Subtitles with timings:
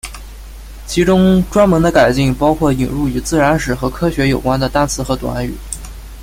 [0.87, 5.53] 其中专门的改进包括引入与自然史和科学有关的单词和短语。